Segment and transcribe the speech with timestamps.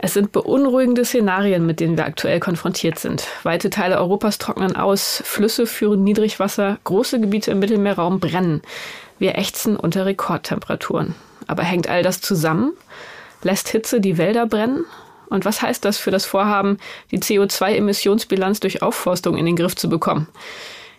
[0.00, 3.26] Es sind beunruhigende Szenarien, mit denen wir aktuell konfrontiert sind.
[3.42, 8.62] Weite Teile Europas trocknen aus, Flüsse führen Niedrigwasser, große Gebiete im Mittelmeerraum brennen.
[9.18, 11.14] Wir ächzen unter Rekordtemperaturen.
[11.46, 12.72] Aber hängt all das zusammen?
[13.42, 14.84] Lässt Hitze die Wälder brennen?
[15.28, 16.78] Und was heißt das für das Vorhaben,
[17.10, 20.26] die CO2-Emissionsbilanz durch Aufforstung in den Griff zu bekommen?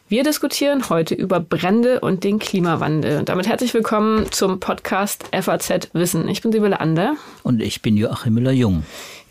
[0.09, 3.19] Wir diskutieren heute über Brände und den Klimawandel.
[3.19, 6.27] Und damit herzlich willkommen zum Podcast FAZ Wissen.
[6.27, 7.15] Ich bin Sibylle Ander.
[7.43, 8.81] Und ich bin Joachim Müller-Jung.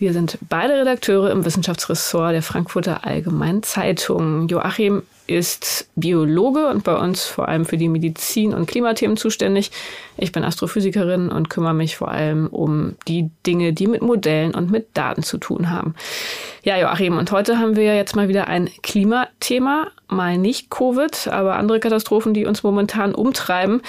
[0.00, 4.46] Wir sind beide Redakteure im Wissenschaftsressort der Frankfurter Allgemeinen Zeitung.
[4.46, 9.72] Joachim ist Biologe und bei uns vor allem für die Medizin- und Klimathemen zuständig.
[10.16, 14.70] Ich bin Astrophysikerin und kümmere mich vor allem um die Dinge, die mit Modellen und
[14.70, 15.96] mit Daten zu tun haben.
[16.62, 21.56] Ja, Joachim, und heute haben wir jetzt mal wieder ein Klimathema, mal nicht Covid, aber
[21.56, 23.82] andere Katastrophen, die uns momentan umtreiben.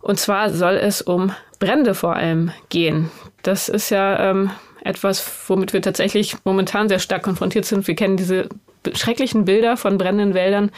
[0.00, 3.10] Und zwar soll es um Brände vor allem gehen.
[3.42, 4.52] Das ist ja ähm,
[4.88, 7.86] etwas, womit wir tatsächlich momentan sehr stark konfrontiert sind.
[7.86, 8.48] Wir kennen diese
[8.94, 10.70] schrecklichen Bilder von brennenden Wäldern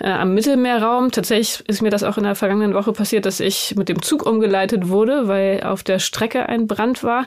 [0.00, 1.10] äh, am Mittelmeerraum.
[1.10, 4.26] Tatsächlich ist mir das auch in der vergangenen Woche passiert, dass ich mit dem Zug
[4.26, 7.26] umgeleitet wurde, weil auf der Strecke ein Brand war.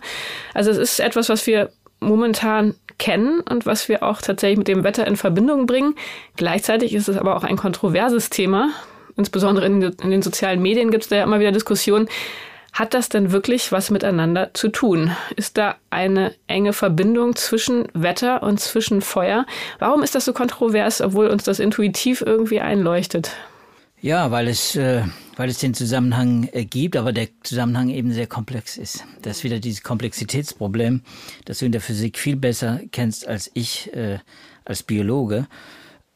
[0.54, 4.84] Also es ist etwas, was wir momentan kennen und was wir auch tatsächlich mit dem
[4.84, 5.96] Wetter in Verbindung bringen.
[6.36, 8.72] Gleichzeitig ist es aber auch ein kontroverses Thema.
[9.16, 12.08] Insbesondere in, in den sozialen Medien gibt es da ja immer wieder Diskussionen,
[12.78, 15.12] hat das denn wirklich was miteinander zu tun?
[15.36, 19.48] Ist da eine enge Verbindung zwischen Wetter und zwischen Feuer?
[19.80, 23.32] Warum ist das so kontrovers, obwohl uns das intuitiv irgendwie einleuchtet?
[24.00, 25.02] Ja, weil es, äh,
[25.38, 29.04] weil es den Zusammenhang äh, gibt, aber der Zusammenhang eben sehr komplex ist.
[29.24, 31.02] Das ist wieder dieses Komplexitätsproblem,
[31.46, 34.20] das du in der Physik viel besser kennst als ich äh,
[34.66, 35.48] als Biologe.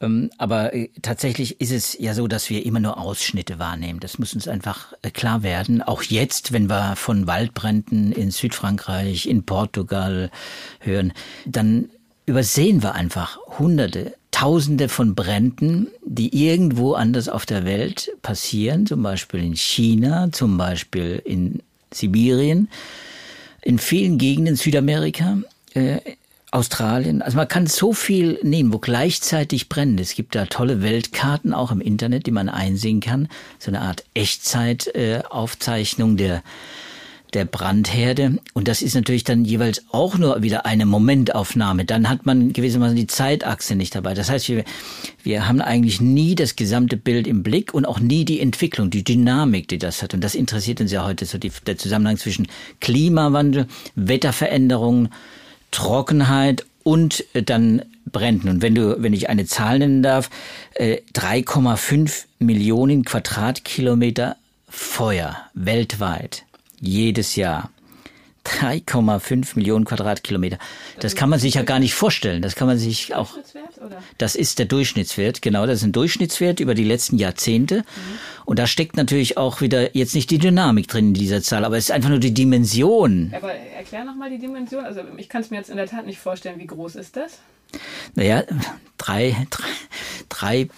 [0.02, 4.00] Ähm, aber äh, tatsächlich ist es ja so, dass wir immer nur Ausschnitte wahrnehmen.
[4.00, 5.82] Das muss uns einfach äh, klar werden.
[5.82, 10.30] Auch jetzt, wenn wir von Waldbränden in Südfrankreich, in Portugal
[10.80, 11.12] hören,
[11.46, 11.88] dann
[12.26, 19.02] übersehen wir einfach Hunderte, Tausende von Bränden, die irgendwo anders auf der Welt passieren, zum
[19.02, 21.62] Beispiel in China, zum Beispiel in
[21.92, 22.68] Sibirien,
[23.60, 25.38] in vielen Gegenden Südamerika,
[25.74, 25.98] äh,
[26.52, 27.22] Australien.
[27.22, 29.98] Also man kann so viel nehmen, wo gleichzeitig brennt.
[29.98, 33.28] Es gibt da tolle Weltkarten auch im Internet, die man einsehen kann.
[33.58, 36.42] So eine Art Echtzeitaufzeichnung äh, der
[37.32, 38.38] der Brandherde.
[38.52, 41.84] Und das ist natürlich dann jeweils auch nur wieder eine Momentaufnahme.
[41.84, 44.14] Dann hat man gewissermaßen die Zeitachse nicht dabei.
[44.14, 44.64] Das heißt, wir,
[45.22, 49.04] wir haben eigentlich nie das gesamte Bild im Blick und auch nie die Entwicklung, die
[49.04, 50.14] Dynamik, die das hat.
[50.14, 52.48] Und das interessiert uns ja heute so die, der Zusammenhang zwischen
[52.80, 55.08] Klimawandel, Wetterveränderungen,
[55.72, 58.48] Trockenheit und äh, dann Bränden.
[58.48, 60.30] Und wenn du, wenn ich eine Zahl nennen darf,
[60.78, 64.36] 3,5 äh, Millionen Quadratkilometer
[64.68, 66.44] Feuer weltweit
[66.80, 67.70] jedes Jahr.
[68.44, 70.58] 3,5 Millionen Quadratkilometer.
[70.98, 72.42] Das kann man sich ja gar nicht vorstellen.
[72.42, 73.38] Das kann man sich auch.
[74.18, 75.66] Das ist der Durchschnittswert, genau.
[75.66, 77.78] Das ist ein Durchschnittswert über die letzten Jahrzehnte.
[77.78, 78.18] Mhm.
[78.44, 81.76] Und da steckt natürlich auch wieder jetzt nicht die Dynamik drin in dieser Zahl, aber
[81.76, 83.32] es ist einfach nur die Dimension.
[83.36, 84.84] Aber erklär nochmal die Dimension.
[84.84, 86.58] Also ich kann es mir jetzt in der Tat nicht vorstellen.
[86.58, 87.38] Wie groß ist das?
[88.14, 88.44] Naja,
[88.98, 89.68] drei, drei,
[90.28, 90.68] drei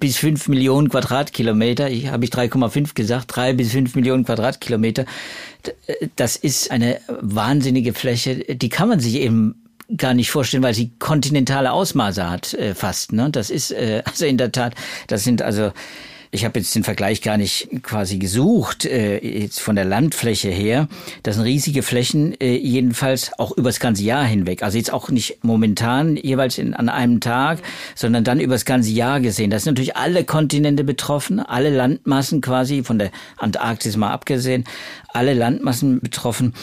[0.00, 1.90] bis fünf Millionen Quadratkilometer.
[1.90, 5.04] Ich habe ich 3,5 gesagt, drei bis fünf Millionen Quadratkilometer.
[6.16, 8.36] Das ist eine wahnsinnige Fläche.
[8.56, 9.54] Die kann man sich eben
[9.96, 13.12] gar nicht vorstellen, weil sie kontinentale Ausmaße hat äh, fast.
[13.12, 13.30] Ne?
[13.30, 14.74] Das ist äh, also in der Tat,
[15.06, 15.72] das sind also
[16.32, 20.88] ich habe jetzt den Vergleich gar nicht quasi gesucht, äh, jetzt von der Landfläche her.
[21.24, 24.62] Das sind riesige Flächen, äh, jedenfalls auch übers ganze Jahr hinweg.
[24.62, 27.58] Also jetzt auch nicht momentan jeweils in, an einem Tag,
[27.96, 29.50] sondern dann übers ganze Jahr gesehen.
[29.50, 34.64] Da sind natürlich alle Kontinente betroffen, alle Landmassen quasi, von der Antarktis mal abgesehen,
[35.08, 36.54] alle Landmassen betroffen.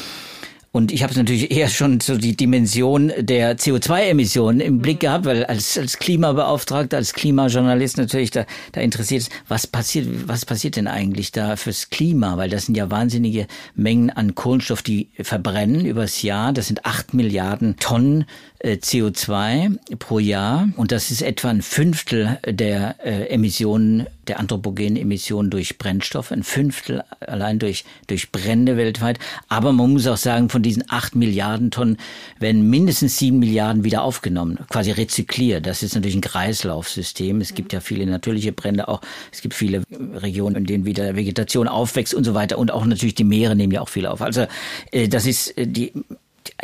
[0.72, 5.26] Und ich habe es natürlich eher schon so die Dimension der CO2-Emissionen im Blick gehabt,
[5.26, 10.76] weil als, als Klimabeauftragter, als Klimajournalist natürlich da, da interessiert ist, was passiert, was passiert
[10.76, 12.38] denn eigentlich da fürs Klima?
[12.38, 16.54] Weil das sind ja wahnsinnige Mengen an Kohlenstoff, die verbrennen übers Jahr.
[16.54, 18.26] Das sind acht Milliarden Tonnen
[18.64, 25.52] CO2 pro Jahr und das ist etwa ein Fünftel der äh, Emissionen, der anthropogenen Emissionen
[25.52, 29.20] durch Brennstoffe, ein Fünftel allein durch, durch Brände weltweit.
[29.48, 31.98] Aber man muss auch sagen, von diesen acht Milliarden Tonnen
[32.40, 35.68] werden mindestens sieben Milliarden wieder aufgenommen, quasi rezykliert.
[35.68, 37.42] Das ist natürlich ein Kreislaufsystem.
[37.42, 39.02] Es gibt ja viele natürliche Brände auch.
[39.32, 42.58] Es gibt viele Regionen, in denen wieder Vegetation aufwächst und so weiter.
[42.58, 44.22] Und auch natürlich die Meere nehmen ja auch viel auf.
[44.22, 44.48] Also
[44.92, 45.94] äh, das ist die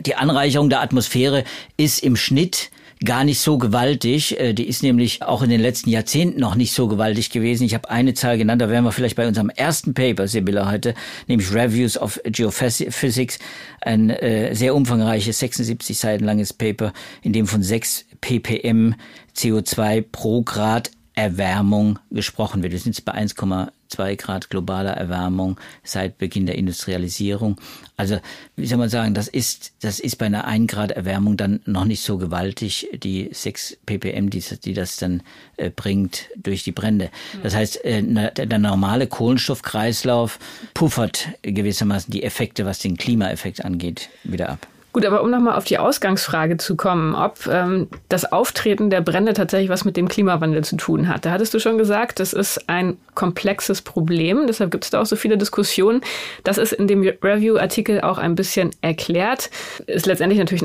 [0.05, 1.43] die Anreicherung der Atmosphäre
[1.77, 2.71] ist im Schnitt
[3.03, 4.39] gar nicht so gewaltig.
[4.39, 7.63] Äh, die ist nämlich auch in den letzten Jahrzehnten noch nicht so gewaltig gewesen.
[7.63, 10.93] Ich habe eine Zahl genannt, da wären wir vielleicht bei unserem ersten Paper, Sibylla, heute,
[11.27, 13.39] nämlich Reviews of Geophysics,
[13.81, 18.95] ein äh, sehr umfangreiches, 76 Seiten langes Paper, in dem von 6 ppm
[19.35, 22.73] CO2 pro Grad Erwärmung gesprochen wird.
[22.73, 27.59] Wir sind jetzt bei 1,2 Grad globaler Erwärmung seit Beginn der Industrialisierung.
[27.97, 28.19] Also,
[28.55, 31.85] wie soll man sagen, das ist, das ist bei einer 1 Grad Erwärmung dann noch
[31.85, 35.21] nicht so gewaltig, die 6 ppm, die, die das dann
[35.57, 37.09] äh, bringt durch die Brände.
[37.41, 40.39] Das heißt, äh, der, der normale Kohlenstoffkreislauf
[40.73, 44.67] puffert gewissermaßen die Effekte, was den Klimaeffekt angeht, wieder ab.
[44.93, 49.33] Gut, aber um nochmal auf die Ausgangsfrage zu kommen, ob ähm, das Auftreten der Brände
[49.33, 51.25] tatsächlich was mit dem Klimawandel zu tun hat.
[51.25, 54.45] Da hattest du schon gesagt, das ist ein komplexes Problem.
[54.45, 56.01] Deshalb gibt es da auch so viele Diskussionen.
[56.43, 59.49] Das ist in dem Review-Artikel auch ein bisschen erklärt.
[59.87, 60.63] Ist letztendlich natürlich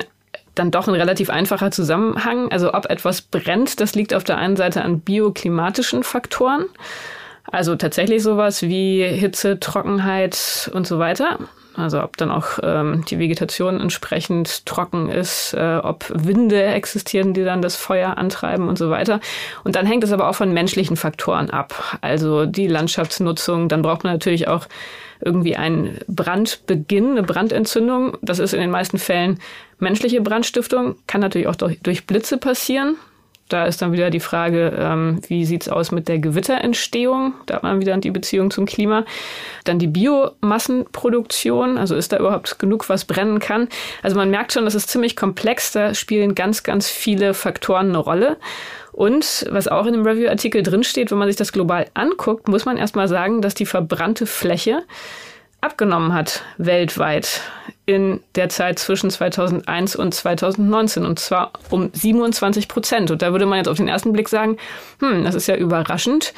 [0.54, 2.52] dann doch ein relativ einfacher Zusammenhang.
[2.52, 6.66] Also ob etwas brennt, das liegt auf der einen Seite an bioklimatischen Faktoren.
[7.50, 11.38] Also tatsächlich sowas wie Hitze, Trockenheit und so weiter.
[11.74, 17.44] Also ob dann auch ähm, die Vegetation entsprechend trocken ist, äh, ob Winde existieren, die
[17.44, 19.20] dann das Feuer antreiben und so weiter.
[19.62, 21.98] Und dann hängt es aber auch von menschlichen Faktoren ab.
[22.00, 24.66] Also die Landschaftsnutzung, dann braucht man natürlich auch
[25.20, 28.16] irgendwie einen Brandbeginn, eine Brandentzündung.
[28.22, 29.38] Das ist in den meisten Fällen
[29.78, 32.96] menschliche Brandstiftung, kann natürlich auch durch, durch Blitze passieren.
[33.48, 37.34] Da ist dann wieder die Frage, ähm, wie sieht's aus mit der Gewitterentstehung?
[37.46, 39.04] Da hat man wieder die Beziehung zum Klima.
[39.64, 43.68] Dann die Biomassenproduktion, also ist da überhaupt genug, was brennen kann?
[44.02, 47.98] Also man merkt schon, das ist ziemlich komplex, da spielen ganz, ganz viele Faktoren eine
[47.98, 48.36] Rolle.
[48.92, 52.76] Und was auch in dem Review-Artikel drinsteht, wenn man sich das global anguckt, muss man
[52.76, 54.82] erstmal sagen, dass die verbrannte Fläche
[55.60, 57.42] abgenommen hat weltweit
[57.86, 63.10] in der Zeit zwischen 2001 und 2019 und zwar um 27 Prozent.
[63.10, 64.58] Und da würde man jetzt auf den ersten Blick sagen,
[65.00, 66.34] hm, das ist ja überraschend.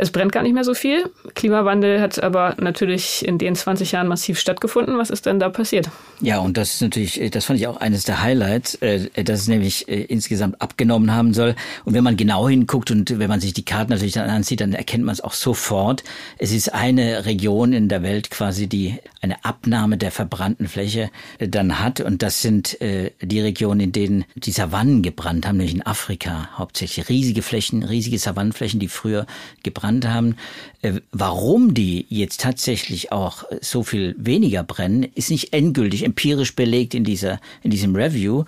[0.00, 1.10] Es brennt gar nicht mehr so viel.
[1.34, 4.96] Klimawandel hat aber natürlich in den 20 Jahren massiv stattgefunden.
[4.96, 5.90] Was ist denn da passiert?
[6.22, 9.48] Ja, und das ist natürlich, das fand ich auch eines der Highlights, äh, dass es
[9.48, 11.54] nämlich äh, insgesamt abgenommen haben soll.
[11.84, 14.72] Und wenn man genau hinguckt und wenn man sich die Karten natürlich dann ansieht, dann
[14.72, 16.02] erkennt man es auch sofort.
[16.38, 21.46] Es ist eine Region in der Welt quasi, die eine Abnahme der verbrannten Fläche äh,
[21.46, 22.00] dann hat.
[22.00, 27.08] Und das sind die Regionen, in denen die Savannen gebrannt haben, nämlich in Afrika hauptsächlich.
[27.10, 29.26] Riesige Flächen, riesige Savannenflächen, die früher
[29.62, 30.36] gebrannt gebrannt haben.
[30.82, 36.94] Äh, warum die jetzt tatsächlich auch so viel weniger brennen, ist nicht endgültig empirisch belegt
[36.94, 38.44] in dieser in diesem Review,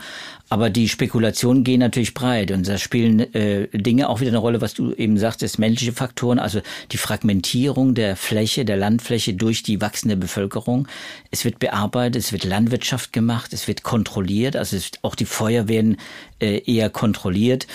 [0.53, 4.61] aber die Spekulationen gehen natürlich breit und da spielen äh, Dinge auch wieder eine Rolle,
[4.61, 6.61] was du eben sagtest, menschliche Faktoren, also
[6.91, 10.89] die Fragmentierung der Fläche, der Landfläche durch die wachsende Bevölkerung.
[11.31, 15.69] Es wird bearbeitet, es wird Landwirtschaft gemacht, es wird kontrolliert, also es, auch die Feuer
[15.69, 15.97] werden
[16.39, 17.67] äh, eher kontrolliert.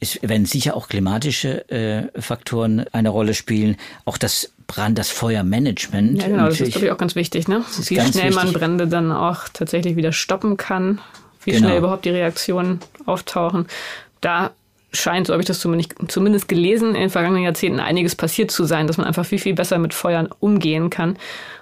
[0.00, 3.76] Es werden sicher auch klimatische äh, Faktoren eine Rolle spielen.
[4.06, 6.20] Auch das Brand, das Feuermanagement.
[6.20, 7.64] Ja, genau, das ist, glaube ich, auch ganz wichtig, ne?
[7.76, 10.98] Wie schnell man Brände dann auch tatsächlich wieder stoppen kann
[11.44, 11.66] wie genau.
[11.66, 13.66] schnell überhaupt die Reaktionen auftauchen.
[14.20, 14.50] Da
[14.96, 18.64] scheint, so habe ich das zumindest, zumindest gelesen, in den vergangenen Jahrzehnten einiges passiert zu
[18.64, 21.16] sein, dass man einfach viel, viel besser mit Feuern umgehen kann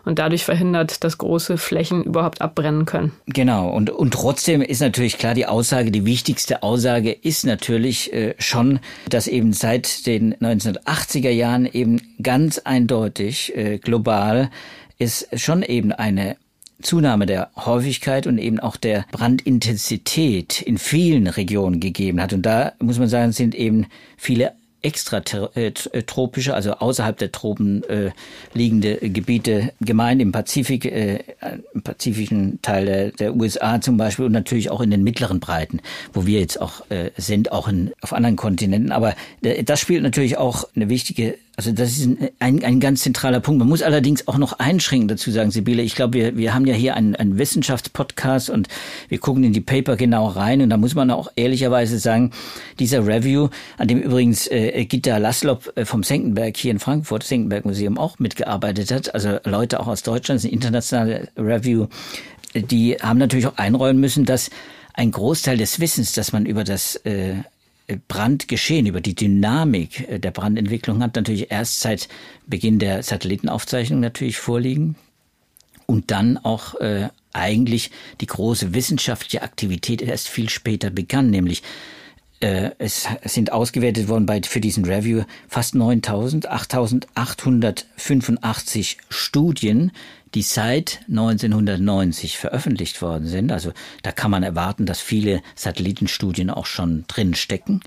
[0.04, 3.12] und dadurch verhindert, dass große Flächen überhaupt abbrennen können.
[3.26, 8.34] Genau, und, und trotzdem ist natürlich klar, die Aussage, die wichtigste Aussage ist natürlich äh,
[8.38, 14.50] schon, dass eben seit den 1980er Jahren eben ganz eindeutig äh, global
[14.98, 16.36] es schon eben eine
[16.82, 22.32] Zunahme der Häufigkeit und eben auch der Brandintensität in vielen Regionen gegeben hat.
[22.32, 24.52] Und da muss man sagen, sind eben viele
[24.82, 28.10] extratropische, äh, also außerhalb der Tropen äh,
[28.52, 31.20] liegende Gebiete gemeint, im Pazifik, äh,
[31.72, 35.80] im pazifischen Teil der, der, USA zum Beispiel und natürlich auch in den mittleren Breiten,
[36.12, 38.92] wo wir jetzt auch äh, sind, auch in, auf anderen Kontinenten.
[38.92, 43.40] Aber äh, das spielt natürlich auch eine wichtige also das ist ein, ein ganz zentraler
[43.40, 43.58] Punkt.
[43.58, 45.82] Man muss allerdings auch noch einschränken dazu sagen, Sibylle.
[45.82, 48.68] Ich glaube, wir, wir haben ja hier einen, einen Wissenschaftspodcast und
[49.08, 50.62] wir gucken in die Paper genau rein.
[50.62, 52.30] Und da muss man auch ehrlicherweise sagen,
[52.78, 57.66] dieser Review, an dem übrigens äh, Gitta Laslop äh, vom Senckenberg hier in Frankfurt, Senckenberg
[57.66, 61.88] Museum auch mitgearbeitet hat, also Leute auch aus Deutschland, das ist ein internationaler Review,
[62.54, 64.50] die haben natürlich auch einräumen müssen, dass
[64.94, 67.34] ein Großteil des Wissens, das man über das äh,
[67.96, 72.08] Brandgeschehen, über die Dynamik äh, der Brandentwicklung hat natürlich erst seit
[72.46, 74.96] Beginn der Satellitenaufzeichnung natürlich vorliegen.
[75.86, 81.62] Und dann auch äh, eigentlich die große wissenschaftliche Aktivität erst viel später begann, nämlich
[82.40, 89.92] äh, es sind ausgewertet worden bei, für diesen Review fast 9000, 8885 Studien,
[90.34, 93.52] die seit 1990 veröffentlicht worden sind.
[93.52, 93.72] Also
[94.02, 97.80] da kann man erwarten, dass viele Satellitenstudien auch schon drin stecken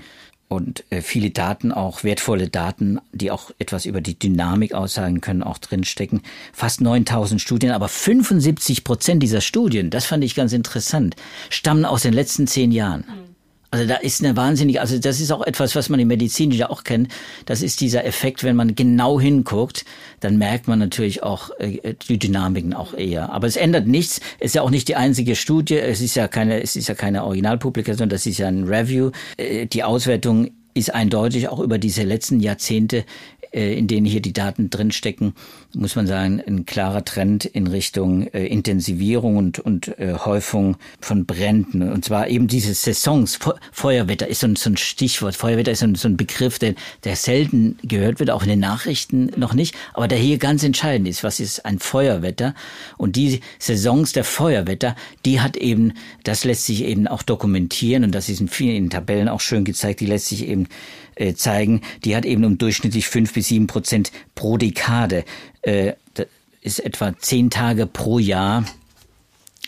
[0.48, 5.42] und äh, viele Daten, auch wertvolle Daten, die auch etwas über die Dynamik aussagen können,
[5.42, 6.22] auch drinstecken.
[6.52, 11.16] Fast 9000 Studien, aber 75 Prozent dieser Studien, das fand ich ganz interessant,
[11.50, 13.00] stammen aus den letzten zehn Jahren.
[13.00, 13.35] Mhm.
[13.70, 16.70] Also da ist eine wahnsinnige, also das ist auch etwas, was man in Medizin ja
[16.70, 17.08] auch kennt.
[17.46, 19.84] Das ist dieser Effekt, wenn man genau hinguckt,
[20.20, 23.32] dann merkt man natürlich auch äh, die Dynamiken auch eher.
[23.32, 24.20] Aber es ändert nichts.
[24.38, 25.76] Es ist ja auch nicht die einzige Studie.
[25.76, 28.08] Es ist ja keine, es ist ja keine Originalpublikation.
[28.08, 29.10] Das ist ja ein Review.
[29.36, 33.04] Äh, die Auswertung ist eindeutig auch über diese letzten Jahrzehnte
[33.52, 35.34] in denen hier die Daten drinstecken,
[35.74, 41.26] muss man sagen, ein klarer Trend in Richtung äh, Intensivierung und, und äh, Häufung von
[41.26, 41.90] Bränden.
[41.92, 43.38] Und zwar eben diese Saisons.
[43.72, 45.36] Feuerwetter ist so ein, so ein Stichwort.
[45.36, 46.74] Feuerwetter ist so ein, so ein Begriff, der,
[47.04, 51.08] der selten gehört wird, auch in den Nachrichten noch nicht, aber der hier ganz entscheidend
[51.08, 51.24] ist.
[51.24, 52.54] Was ist ein Feuerwetter?
[52.96, 55.92] Und die Saisons der Feuerwetter, die hat eben,
[56.24, 60.00] das lässt sich eben auch dokumentieren und das ist in vielen Tabellen auch schön gezeigt,
[60.00, 60.68] die lässt sich eben
[61.16, 65.24] äh, zeigen, die hat eben um durchschnittlich fünf bis sieben Prozent pro Dekade.
[65.62, 66.26] Äh, das
[66.60, 68.64] ist etwa zehn Tage pro Jahr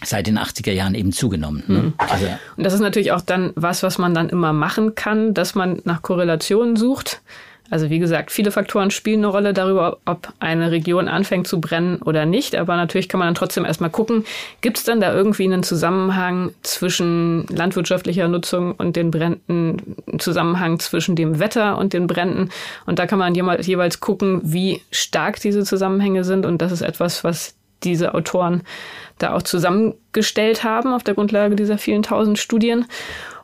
[0.05, 1.65] seit den 80er Jahren eben zugenommen.
[1.67, 1.79] Ne?
[1.79, 1.95] Mhm.
[1.99, 2.27] Also,
[2.57, 5.81] und das ist natürlich auch dann was, was man dann immer machen kann, dass man
[5.85, 7.21] nach Korrelationen sucht.
[7.71, 12.01] Also wie gesagt, viele Faktoren spielen eine Rolle darüber, ob eine Region anfängt zu brennen
[12.03, 12.57] oder nicht.
[12.57, 14.25] Aber natürlich kann man dann trotzdem erstmal gucken,
[14.61, 20.79] gibt es dann da irgendwie einen Zusammenhang zwischen landwirtschaftlicher Nutzung und den Bränden, einen Zusammenhang
[20.79, 22.51] zwischen dem Wetter und den Bränden.
[22.87, 26.47] Und da kann man jeweils gucken, wie stark diese Zusammenhänge sind.
[26.47, 28.63] Und das ist etwas, was diese Autoren
[29.19, 32.87] da auch zusammengestellt haben auf der Grundlage dieser vielen tausend Studien.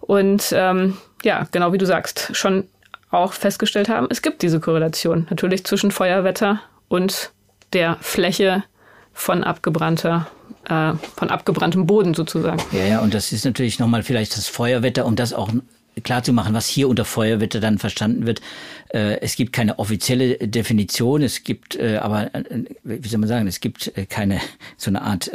[0.00, 2.64] Und ähm, ja, genau wie du sagst, schon
[3.14, 7.32] auch festgestellt haben, es gibt diese Korrelation natürlich zwischen Feuerwetter und
[7.72, 8.64] der Fläche
[9.12, 10.26] von abgebrannter
[10.68, 12.60] äh, von abgebranntem Boden sozusagen.
[12.72, 15.50] Ja, ja, und das ist natürlich nochmal vielleicht das Feuerwetter, um das auch
[16.02, 18.40] klar zu machen, was hier unter Feuerwetter dann verstanden wird.
[18.92, 22.30] Äh, es gibt keine offizielle Definition, es gibt äh, aber,
[22.82, 24.40] wie soll man sagen, es gibt keine
[24.76, 25.30] so eine Art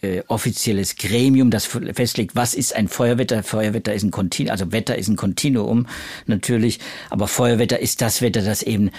[0.00, 3.42] äh, offizielles Gremium, das festlegt, was ist ein Feuerwetter.
[3.42, 5.86] Feuerwetter ist ein Kontinuum, also Wetter ist ein Kontinuum
[6.26, 6.78] natürlich,
[7.10, 8.90] aber Feuerwetter ist das Wetter, das eben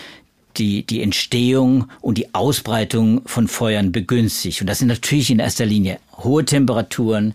[0.57, 4.61] die, die Entstehung und die Ausbreitung von Feuern begünstigt.
[4.61, 7.33] Und das sind natürlich in erster Linie hohe Temperaturen,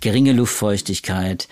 [0.00, 1.48] geringe Luftfeuchtigkeit,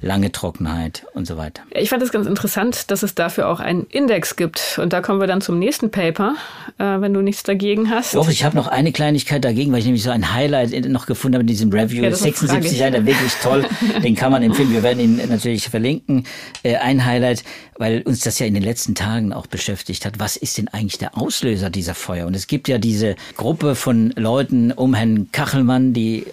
[0.00, 1.62] lange Trockenheit und so weiter.
[1.70, 4.78] Ich fand es ganz interessant, dass es dafür auch einen Index gibt.
[4.80, 6.36] Und da kommen wir dann zum nächsten Paper,
[6.78, 8.14] äh, wenn du nichts dagegen hast.
[8.14, 11.34] Doch, ich habe noch eine Kleinigkeit dagegen, weil ich nämlich so ein Highlight noch gefunden
[11.34, 12.04] habe in diesem Review.
[12.04, 13.66] Ja, 76 Seiten, wirklich toll.
[14.02, 14.72] Den kann man empfehlen.
[14.72, 16.24] Wir werden ihn natürlich verlinken.
[16.62, 17.42] Äh, ein Highlight,
[17.78, 20.18] weil uns das ja in den letzten Tagen auch beschäftigt hat.
[20.18, 22.26] Was ist denn eigentlich der Auslöser dieser Feuer?
[22.26, 26.26] Und es gibt ja diese Gruppe von Leuten um Herrn Kachelmann, die,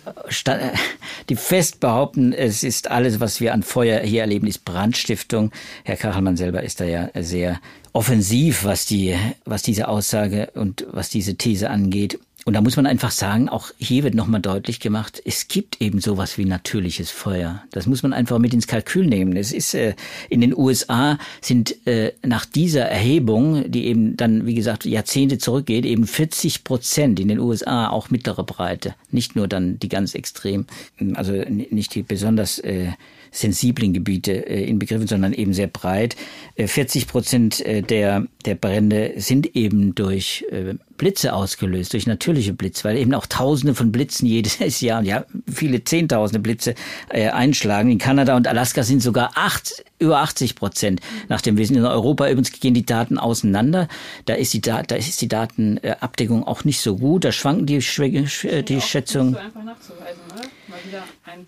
[1.30, 5.52] die fest behaupten, es ist alles, was wir an Feuer hier erleben, ist Brandstiftung.
[5.84, 7.60] Herr Kachelmann selber ist da ja sehr
[7.94, 12.20] offensiv, was die, was diese Aussage und was diese These angeht.
[12.48, 16.00] Und da muss man einfach sagen, auch hier wird nochmal deutlich gemacht, es gibt eben
[16.00, 17.64] sowas wie natürliches Feuer.
[17.72, 19.36] Das muss man einfach mit ins Kalkül nehmen.
[19.36, 19.96] Es ist äh,
[20.30, 25.86] in den USA sind äh, nach dieser Erhebung, die eben dann, wie gesagt, Jahrzehnte zurückgeht,
[25.86, 28.94] eben 40 Prozent in den USA auch mittlere Breite.
[29.10, 30.68] Nicht nur dann die ganz extrem,
[31.16, 32.92] also nicht die besonders äh,
[33.36, 36.16] sensiblen Gebiete äh, inbegriffen, sondern eben sehr breit.
[36.56, 42.54] Äh, 40 Prozent äh, der, der Brände sind eben durch äh, Blitze ausgelöst, durch natürliche
[42.54, 46.76] Blitze, weil eben auch Tausende von Blitzen jedes Jahr, ja, viele Zehntausende Blitze
[47.10, 47.92] äh, einschlagen.
[47.92, 51.76] In Kanada und Alaska sind sogar acht, über 80 Prozent nach dem Wissen.
[51.76, 53.90] In Europa übrigens gehen die Daten auseinander.
[54.26, 57.26] Da ist die, da, da ist die Datenabdeckung auch nicht so gut.
[57.26, 59.34] Da schwanken die, die, die Schätzungen.
[59.34, 60.44] So einfach nachzuweisen, oder?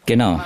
[0.05, 0.41] Genau.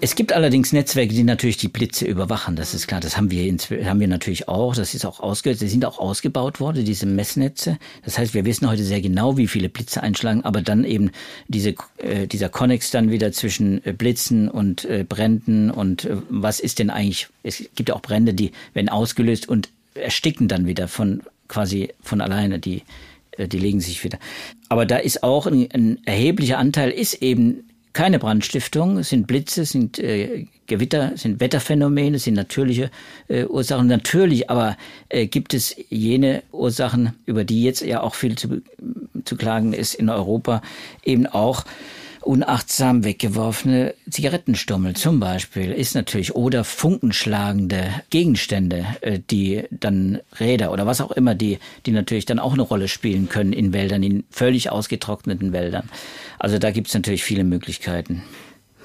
[0.00, 2.56] Es gibt allerdings Netzwerke, die natürlich die Blitze überwachen.
[2.56, 3.00] Das ist klar.
[3.00, 3.44] Das haben wir,
[3.84, 4.74] haben wir natürlich auch.
[4.74, 7.78] Das ist auch ausge, die sind auch ausgebaut worden, diese Messnetze.
[8.04, 11.10] Das heißt, wir wissen heute sehr genau, wie viele Blitze einschlagen, aber dann eben
[11.48, 16.60] diese, äh, dieser Connex dann wieder zwischen äh, Blitzen und äh, Bränden und äh, was
[16.60, 20.88] ist denn eigentlich, es gibt ja auch Brände, die werden ausgelöst und ersticken dann wieder
[20.88, 22.82] von, quasi von alleine, die,
[23.32, 24.18] äh, die legen sich wieder.
[24.68, 29.64] Aber da ist auch ein, ein erheblicher Anteil ist eben keine Brandstiftung, es sind Blitze,
[29.64, 32.90] sind äh, Gewitter, sind Wetterphänomene, sind natürliche
[33.28, 33.86] äh, Ursachen.
[33.86, 34.76] Natürlich aber
[35.08, 38.62] äh, gibt es jene Ursachen, über die jetzt ja auch viel zu,
[39.24, 40.60] zu klagen ist in Europa,
[41.04, 41.64] eben auch
[42.26, 50.86] unachtsam weggeworfene Zigarettenstummel zum Beispiel ist natürlich oder funkenschlagende Gegenstände, äh, die dann Räder oder
[50.86, 54.24] was auch immer, die, die natürlich dann auch eine Rolle spielen können in Wäldern, in
[54.30, 55.88] völlig ausgetrockneten Wäldern.
[56.38, 58.22] Also da gibt es natürlich viele Möglichkeiten.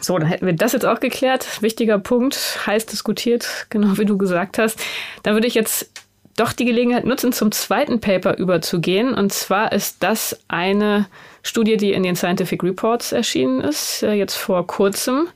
[0.02, 1.62] So, dann hätten wir das jetzt auch geklärt.
[1.62, 4.80] Wichtiger Punkt, heiß diskutiert, genau wie du gesagt hast.
[5.24, 5.92] Dann würde ich jetzt
[6.36, 9.14] doch die Gelegenheit nutzen, zum zweiten Paper überzugehen.
[9.14, 11.08] Und zwar ist das eine
[11.44, 15.28] Studie, die in den Scientific Reports erschienen ist, äh, jetzt vor kurzem.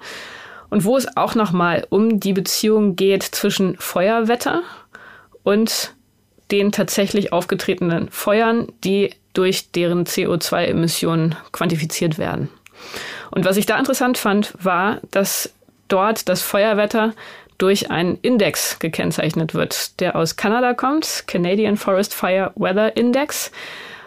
[0.70, 4.64] Und wo es auch nochmal um die Beziehung geht zwischen Feuerwetter
[5.44, 5.94] und
[6.52, 12.50] den tatsächlich aufgetretenen Feuern, die durch deren CO2-Emissionen quantifiziert werden.
[13.32, 15.54] Und was ich da interessant fand, war, dass
[15.88, 17.14] dort das Feuerwetter
[17.58, 23.52] durch einen Index gekennzeichnet wird, der aus Kanada kommt, Canadian Forest Fire Weather Index.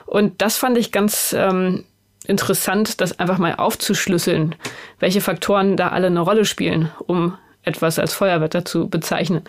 [0.07, 1.85] Und das fand ich ganz ähm,
[2.27, 4.55] interessant, das einfach mal aufzuschlüsseln,
[4.99, 9.43] welche Faktoren da alle eine Rolle spielen, um etwas als Feuerwetter zu bezeichnen.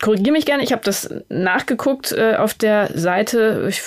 [0.00, 3.66] Korrigiere mich gerne, ich habe das nachgeguckt äh, auf der Seite.
[3.68, 3.82] Ich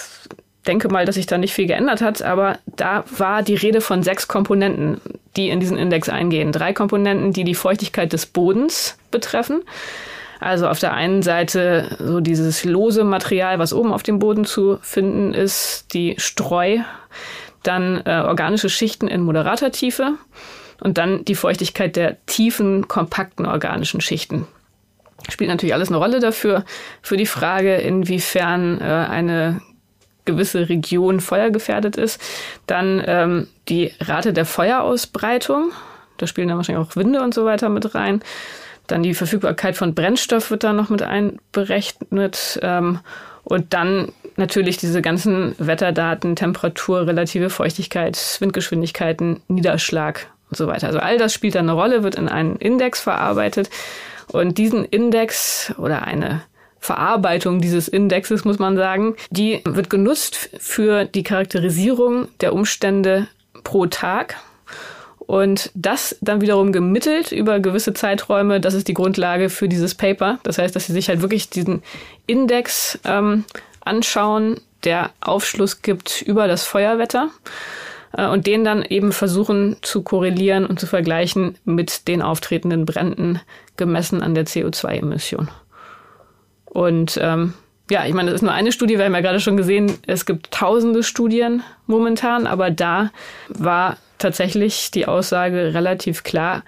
[0.67, 4.03] denke mal, dass sich da nicht viel geändert hat, aber da war die Rede von
[4.03, 5.01] sechs Komponenten,
[5.35, 6.51] die in diesen Index eingehen.
[6.51, 9.63] Drei Komponenten, die die Feuchtigkeit des Bodens betreffen.
[10.39, 14.79] Also auf der einen Seite so dieses lose Material, was oben auf dem Boden zu
[14.81, 16.79] finden ist, die Streu,
[17.63, 20.15] dann äh, organische Schichten in moderater Tiefe
[20.79, 24.47] und dann die Feuchtigkeit der tiefen, kompakten organischen Schichten.
[25.29, 26.65] Spielt natürlich alles eine Rolle dafür,
[27.03, 29.61] für die Frage, inwiefern äh, eine
[30.25, 32.21] gewisse Region feuergefährdet ist.
[32.67, 35.71] Dann ähm, die Rate der Feuerausbreitung.
[36.17, 38.21] Da spielen dann wahrscheinlich auch Winde und so weiter mit rein.
[38.87, 42.59] Dann die Verfügbarkeit von Brennstoff wird da noch mit einberechnet.
[42.61, 42.99] Ähm,
[43.43, 50.87] und dann natürlich diese ganzen Wetterdaten, Temperatur, relative Feuchtigkeit, Windgeschwindigkeiten, Niederschlag und so weiter.
[50.87, 53.69] Also all das spielt da eine Rolle, wird in einen Index verarbeitet.
[54.27, 56.41] Und diesen Index oder eine
[56.81, 63.27] Verarbeitung dieses Indexes, muss man sagen, die wird genutzt für die Charakterisierung der Umstände
[63.63, 64.35] pro Tag.
[65.19, 70.39] Und das dann wiederum gemittelt über gewisse Zeiträume, das ist die Grundlage für dieses Paper.
[70.43, 71.83] Das heißt, dass sie sich halt wirklich diesen
[72.25, 73.45] Index ähm,
[73.81, 77.29] anschauen, der Aufschluss gibt über das Feuerwetter
[78.17, 83.39] äh, und den dann eben versuchen zu korrelieren und zu vergleichen mit den auftretenden Bränden
[83.77, 85.49] gemessen an der CO2-Emission.
[86.73, 87.53] Und ähm,
[87.89, 90.25] ja, ich meine, das ist nur eine Studie, wir haben ja gerade schon gesehen, es
[90.25, 93.11] gibt tausende Studien momentan, aber da
[93.49, 96.63] war tatsächlich die Aussage relativ klar,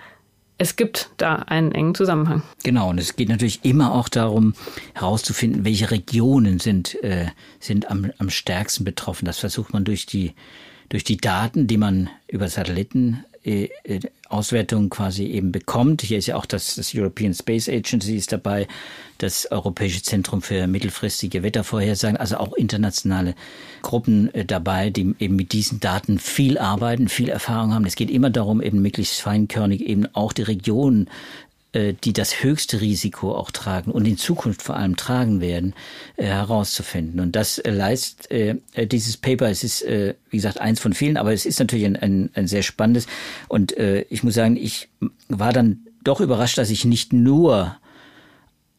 [0.57, 2.43] es gibt da einen engen Zusammenhang.
[2.63, 4.53] Genau, und es geht natürlich immer auch darum,
[4.93, 7.27] herauszufinden, welche Regionen sind, äh,
[7.59, 9.25] sind am, am stärksten betroffen.
[9.25, 10.33] Das versucht man durch die,
[10.89, 16.01] durch die Daten, die man über Satelliten äh, äh, Auswertung quasi eben bekommt.
[16.01, 18.67] Hier ist ja auch das, das European Space Agency ist dabei,
[19.17, 23.36] das Europäische Zentrum für mittelfristige Wettervorhersagen, also auch internationale
[23.82, 27.86] Gruppen äh, dabei, die eben mit diesen Daten viel arbeiten, viel Erfahrung haben.
[27.86, 31.10] Es geht immer darum, eben möglichst feinkörnig eben auch die Regionen
[31.73, 35.73] die das höchste Risiko auch tragen und in Zukunft vor allem tragen werden,
[36.17, 37.19] äh, herauszufinden.
[37.19, 39.49] Und das äh, leistet äh, dieses Paper.
[39.49, 42.47] Es ist, äh, wie gesagt, eins von vielen, aber es ist natürlich ein, ein, ein
[42.47, 43.07] sehr spannendes.
[43.47, 44.89] Und äh, ich muss sagen, ich
[45.29, 47.77] war dann doch überrascht, dass ich nicht nur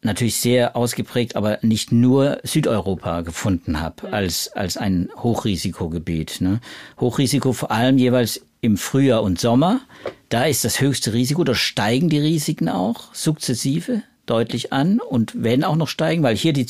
[0.04, 6.40] natürlich sehr ausgeprägt, aber nicht nur Südeuropa gefunden habe als, als ein Hochrisikogebiet.
[6.40, 6.60] Ne?
[7.00, 9.80] Hochrisiko vor allem jeweils im Frühjahr und Sommer.
[10.28, 15.64] Da ist das höchste Risiko, da steigen die Risiken auch sukzessive deutlich an und werden
[15.64, 16.66] auch noch steigen, weil hier die,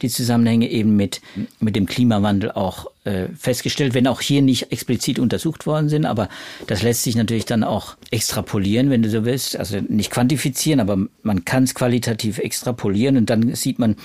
[0.00, 1.20] die Zusammenhänge eben mit,
[1.60, 6.28] mit dem Klimawandel auch äh, festgestellt, wenn auch hier nicht explizit untersucht worden sind, aber
[6.66, 10.98] das lässt sich natürlich dann auch extrapolieren, wenn du so willst, also nicht quantifizieren, aber
[11.22, 13.16] man kann es qualitativ extrapolieren.
[13.16, 13.96] Und dann sieht man,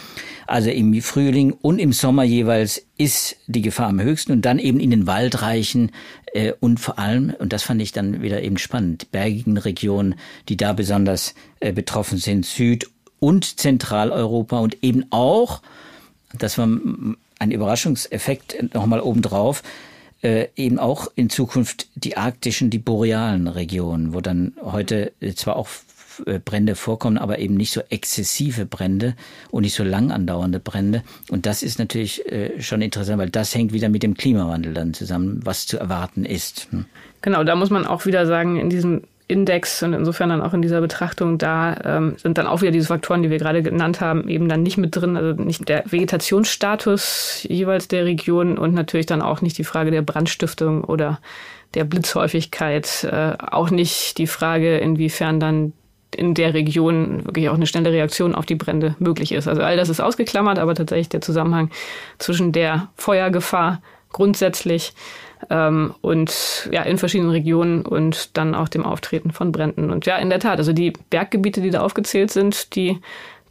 [0.48, 4.80] also im Frühling und im Sommer jeweils ist die Gefahr am höchsten und dann eben
[4.80, 5.92] in den Waldreichen
[6.34, 10.16] äh, und vor allem, und das fand ich dann wieder eben spannend, bergigen Regionen,
[10.50, 15.62] die da besonders äh, betroffen sind, Süd- und Zentraleuropa und eben auch,
[16.38, 16.68] das war
[17.40, 19.64] ein Überraschungseffekt nochmal obendrauf,
[20.22, 25.70] äh, eben auch in Zukunft die arktischen, die borealen Regionen, wo dann heute zwar auch
[26.26, 29.16] äh, Brände vorkommen, aber eben nicht so exzessive Brände
[29.52, 31.04] und nicht so lang andauernde Brände.
[31.30, 34.94] Und das ist natürlich äh, schon interessant, weil das hängt wieder mit dem Klimawandel dann
[34.94, 36.68] zusammen, was zu erwarten ist.
[36.72, 36.86] Hm.
[37.22, 40.62] Genau, da muss man auch wieder sagen, in diesem Index und insofern dann auch in
[40.64, 44.28] dieser Betrachtung da ähm, sind dann auch wieder diese Faktoren, die wir gerade genannt haben,
[44.28, 49.22] eben dann nicht mit drin, also nicht der Vegetationsstatus jeweils der Region und natürlich dann
[49.22, 51.20] auch nicht die Frage der Brandstiftung oder
[51.76, 55.74] der Blitzhäufigkeit, äh, auch nicht die Frage, inwiefern dann
[56.16, 59.48] in der Region wirklich auch eine schnelle Reaktion auf die Brände möglich ist.
[59.48, 61.70] Also all das ist ausgeklammert, aber tatsächlich der Zusammenhang
[62.18, 64.94] zwischen der Feuergefahr grundsätzlich
[65.50, 69.92] ähm, und ja in verschiedenen Regionen und dann auch dem Auftreten von Bränden.
[69.92, 73.00] Und ja, in der Tat, also die Berggebiete, die da aufgezählt sind, die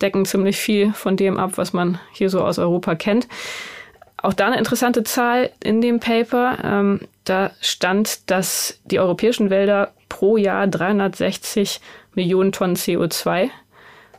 [0.00, 3.26] decken ziemlich viel von dem ab, was man hier so aus Europa kennt.
[4.20, 6.58] Auch da eine interessante Zahl in dem Paper.
[6.62, 11.80] Ähm, da stand, dass die europäischen Wälder pro Jahr 360
[12.14, 13.50] Millionen Tonnen CO2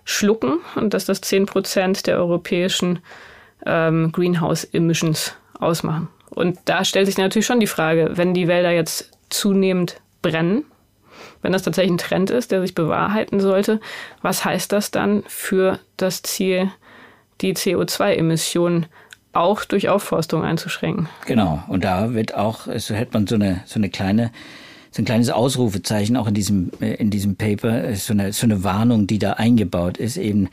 [0.06, 3.00] schlucken und dass das 10 Prozent der europäischen
[3.66, 6.08] ähm, Greenhouse Emissions ausmachen.
[6.30, 10.64] Und da stellt sich natürlich schon die Frage, wenn die Wälder jetzt zunehmend brennen,
[11.42, 13.80] wenn das tatsächlich ein Trend ist, der sich bewahrheiten sollte,
[14.22, 16.72] was heißt das dann für das Ziel,
[17.42, 18.88] die CO2-Emissionen
[19.32, 21.08] auch durch Aufforstung einzuschränken?
[21.26, 21.64] Genau.
[21.68, 24.32] Und da wird auch, so hätte man so eine, so eine kleine
[24.92, 28.64] so ein kleines Ausrufezeichen auch in diesem, äh, in diesem Paper, so eine, so eine
[28.64, 30.50] Warnung, die da eingebaut ist, eben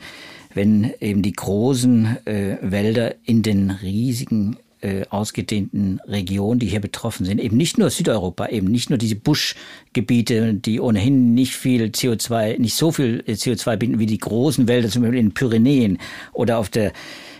[0.53, 4.57] wenn eben die großen äh, Wälder in den riesigen
[4.87, 9.15] äh, ausgedehnten Regionen, die hier betroffen sind, eben nicht nur Südeuropa, eben nicht nur diese
[9.15, 14.89] Buschgebiete, die ohnehin nicht viel CO2, nicht so viel CO2 binden wie die großen Wälder,
[14.89, 15.97] zum Beispiel in den Pyrenäen
[16.33, 16.93] oder auf der,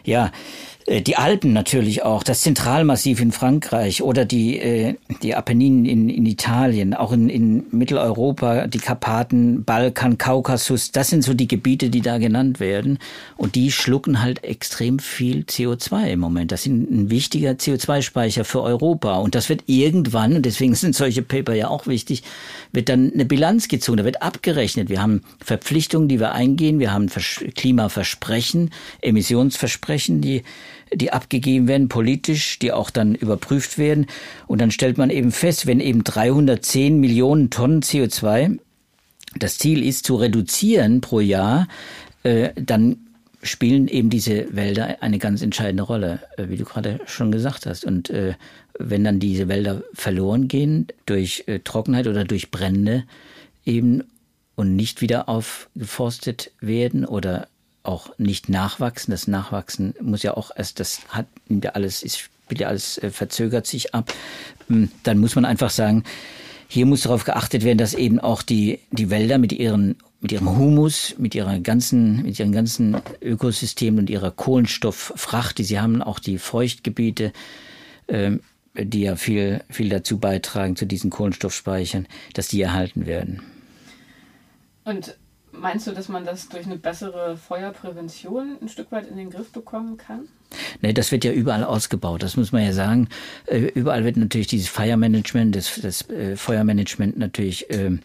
[0.04, 0.32] ja, äh,
[0.90, 6.26] die Alpen natürlich auch, das Zentralmassiv in Frankreich oder die, äh, die Apenninen in, in
[6.26, 12.00] Italien, auch in, in Mitteleuropa, die Karpaten, Balkan, Kaukasus, das sind so die Gebiete, die
[12.00, 13.00] da genannt werden.
[13.36, 16.54] Und die schlucken halt extrem viel CO2 im Moment.
[16.54, 19.18] Das sind ein wichtiger CO2-Speicher für Europa.
[19.18, 22.24] Und das wird irgendwann, und deswegen sind solche Paper ja auch wichtig,
[22.72, 24.88] wird dann eine Bilanz gezogen, da wird abgerechnet.
[24.88, 28.72] Wir haben Verpflichtungen, die wir eingehen, wir haben Klimaversprechen,
[29.02, 30.44] Emissionsversprechen, die
[30.94, 34.08] die abgegeben werden, politisch, die auch dann überprüft werden.
[34.48, 38.60] Und dann stellt man eben fest, wenn eben 310 Millionen Tonnen CO2
[39.40, 41.68] das Ziel ist zu reduzieren pro Jahr,
[42.24, 42.98] äh, dann
[43.44, 47.86] spielen eben diese Wälder eine ganz entscheidende Rolle, äh, wie du gerade schon gesagt hast.
[47.86, 48.34] Und äh,
[48.80, 53.06] wenn dann diese Wälder verloren gehen durch Trockenheit oder durch Brände
[53.66, 54.04] eben
[54.56, 57.48] und nicht wieder aufgeforstet werden oder
[57.88, 59.12] auch nicht nachwachsen.
[59.12, 63.68] Das Nachwachsen muss ja auch erst, das hat ja alles, ist, ja alles äh, verzögert
[63.68, 64.14] sich ab.
[64.68, 66.04] Hm, dann muss man einfach sagen,
[66.68, 70.58] hier muss darauf geachtet werden, dass eben auch die, die Wälder mit ihren mit ihrem
[70.58, 76.18] Humus, mit ihrer ganzen, mit ihren ganzen Ökosystemen und ihrer Kohlenstofffracht, die sie haben, auch
[76.18, 77.32] die Feuchtgebiete,
[78.08, 78.42] ähm,
[78.74, 83.42] die ja viel, viel dazu beitragen zu diesen Kohlenstoffspeichern, dass die erhalten werden.
[84.86, 85.16] Und
[85.60, 89.52] Meinst du, dass man das durch eine bessere Feuerprävention ein Stück weit in den Griff
[89.52, 90.28] bekommen kann?
[90.82, 93.10] Nee, das wird ja überall ausgebaut, das muss man ja sagen.
[93.48, 98.02] Äh, überall wird natürlich dieses Fire-Management, das, das äh, Feuermanagement natürlich ähm,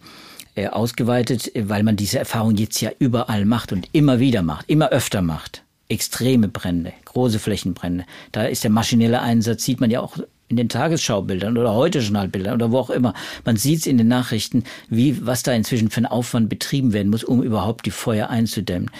[0.55, 4.89] äh, ausgeweitet, weil man diese Erfahrung jetzt ja überall macht und immer wieder macht, immer
[4.89, 5.63] öfter macht.
[5.89, 8.05] Extreme Brände, große Flächenbrände.
[8.31, 10.17] Da ist der maschinelle Einsatz, sieht man ja auch
[10.49, 13.13] in den Tagesschaubildern oder heute Journalbildern oder wo auch immer.
[13.45, 17.09] Man sieht es in den Nachrichten, wie, was da inzwischen für ein Aufwand betrieben werden
[17.09, 18.91] muss, um überhaupt die Feuer einzudämmen.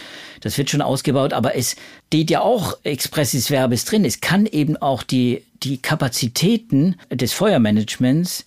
[0.41, 1.75] Das wird schon ausgebaut, aber es
[2.08, 4.06] steht ja auch expressis verbis drin.
[4.06, 8.43] Es kann eben auch die, die Kapazitäten des Feuermanagements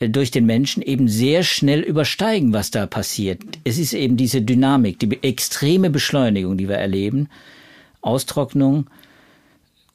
[0.00, 3.40] äh, durch den Menschen eben sehr schnell übersteigen, was da passiert.
[3.64, 7.28] Es ist eben diese Dynamik, die extreme Beschleunigung, die wir erleben.
[8.00, 8.86] Austrocknung,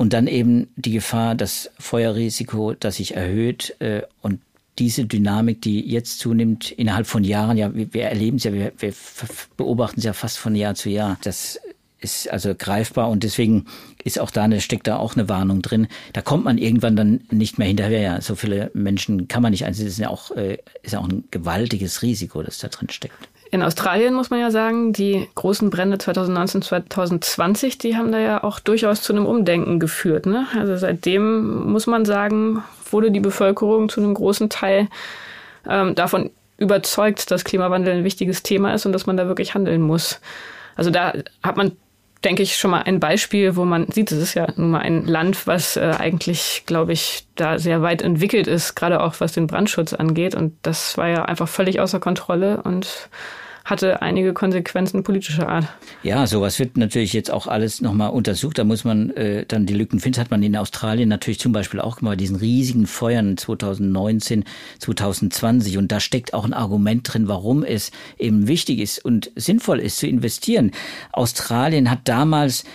[0.04, 4.42] und dann eben die Gefahr, das Feuerrisiko, das sich erhöht äh, und
[4.78, 8.74] diese Dynamik, die jetzt zunimmt, innerhalb von Jahren, ja, wir, wir erleben es ja, wir,
[8.80, 8.94] wir
[9.56, 11.18] beobachten es ja fast von Jahr zu Jahr.
[11.24, 11.58] Das
[12.02, 13.68] ist also greifbar und deswegen
[14.04, 15.88] ist auch da eine, steckt da auch eine Warnung drin.
[16.12, 18.20] Da kommt man irgendwann dann nicht mehr hinterher.
[18.22, 19.86] So viele Menschen kann man nicht einsetzen.
[19.86, 23.30] Das ist ja auch, äh, ist ja auch ein gewaltiges Risiko, das da drin steckt.
[23.54, 28.44] In Australien muss man ja sagen, die großen Brände 2019, 2020, die haben da ja
[28.44, 30.26] auch durchaus zu einem Umdenken geführt.
[30.26, 30.48] Ne?
[30.58, 34.88] Also seitdem muss man sagen, wurde die Bevölkerung zu einem großen Teil
[35.70, 39.84] ähm, davon überzeugt, dass Klimawandel ein wichtiges Thema ist und dass man da wirklich handeln
[39.84, 40.20] muss.
[40.76, 41.14] Also da
[41.44, 41.74] hat man,
[42.24, 45.06] denke ich, schon mal ein Beispiel, wo man sieht, es ist ja nun mal ein
[45.06, 49.46] Land, was äh, eigentlich, glaube ich, da sehr weit entwickelt ist, gerade auch was den
[49.46, 50.34] Brandschutz angeht.
[50.34, 53.10] Und das war ja einfach völlig außer Kontrolle und
[53.66, 55.68] hatte einige Konsequenzen politischer Art.
[56.04, 58.58] Ja, sowas wird natürlich jetzt auch alles nochmal untersucht.
[58.58, 60.20] Da muss man äh, dann die Lücken finden.
[60.20, 64.44] Hat man in Australien natürlich zum Beispiel auch gemacht, diesen riesigen Feuern 2019,
[64.80, 65.78] 2020.
[65.78, 69.98] Und da steckt auch ein Argument drin, warum es eben wichtig ist und sinnvoll ist
[69.98, 70.72] zu investieren.
[71.14, 72.66] Australien hat damals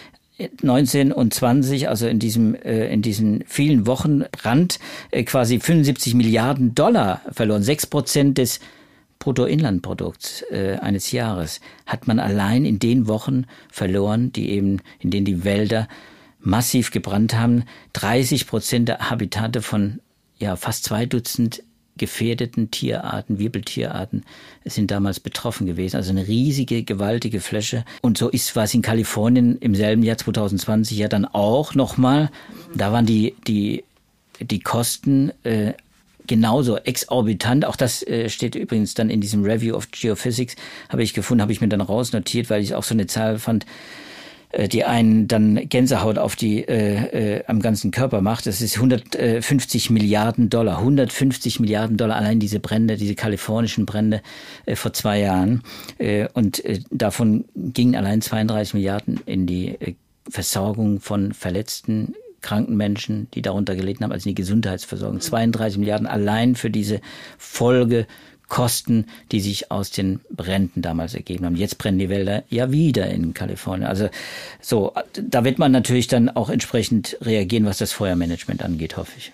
[0.62, 4.78] 19 und 20, also in diesem äh, in diesen vielen Wochen Brand
[5.10, 8.60] äh, quasi 75 Milliarden Dollar verloren, sechs Prozent des
[9.18, 15.24] Bruttoinlandprodukts äh, eines Jahres hat man allein in den Wochen verloren, die eben in denen
[15.24, 15.88] die Wälder
[16.40, 17.64] massiv gebrannt haben.
[17.94, 20.00] 30 Prozent der Habitate von
[20.38, 21.62] ja fast zwei Dutzend
[21.98, 24.24] gefährdeten Tierarten, Wirbeltierarten
[24.64, 25.96] sind damals betroffen gewesen.
[25.96, 27.84] Also eine riesige, gewaltige Fläche.
[28.00, 32.30] Und so ist was in Kalifornien im selben Jahr 2020 ja dann auch nochmal.
[32.74, 33.84] Da waren die, die,
[34.40, 35.74] die Kosten äh,
[36.28, 37.64] genauso exorbitant.
[37.64, 40.54] Auch das äh, steht übrigens dann in diesem Review of Geophysics,
[40.88, 43.66] habe ich gefunden, habe ich mir dann rausnotiert, weil ich auch so eine Zahl fand,
[44.50, 48.46] äh, die einen dann Gänsehaut auf die äh, äh, am ganzen Körper macht.
[48.46, 54.22] Das ist 150 Milliarden Dollar, 150 Milliarden Dollar allein diese Brände, diese kalifornischen Brände
[54.66, 55.62] äh, vor zwei Jahren.
[55.98, 59.94] Äh, und äh, davon gingen allein 32 Milliarden in die äh,
[60.30, 65.20] Versorgung von verletzten kranken Menschen, die darunter gelitten haben, also in die Gesundheitsversorgung.
[65.20, 67.00] 32 Milliarden allein für diese
[67.36, 68.06] Folge
[68.48, 71.56] Kosten, die sich aus den Bränden damals ergeben haben.
[71.56, 73.86] Jetzt brennen die Wälder ja wieder in Kalifornien.
[73.86, 74.08] Also
[74.60, 79.32] so, da wird man natürlich dann auch entsprechend reagieren, was das Feuermanagement angeht, hoffe ich.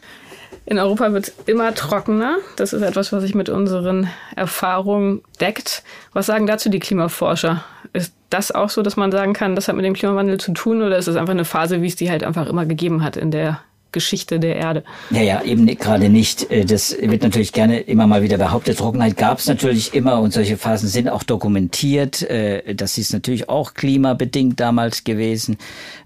[0.67, 2.39] In Europa wird immer trockener.
[2.57, 5.83] Das ist etwas, was sich mit unseren Erfahrungen deckt.
[6.13, 7.63] Was sagen dazu die Klimaforscher?
[7.93, 10.83] Ist das auch so, dass man sagen kann, das hat mit dem Klimawandel zu tun
[10.83, 13.31] oder ist es einfach eine Phase, wie es die halt einfach immer gegeben hat in
[13.31, 13.61] der
[13.95, 14.85] Geschichte der Erde.
[15.09, 16.51] Naja, eben gerade nicht.
[16.51, 18.77] Äh, das wird natürlich gerne immer mal wieder behauptet.
[18.77, 22.21] Trockenheit gab es natürlich immer und solche Phasen sind auch dokumentiert.
[22.23, 25.57] Äh, das ist natürlich auch klimabedingt damals gewesen,